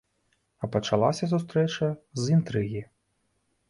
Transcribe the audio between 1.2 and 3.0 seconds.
сустрэча з інтрыгі.